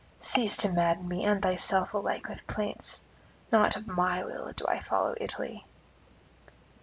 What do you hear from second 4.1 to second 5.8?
will do I follow Italy.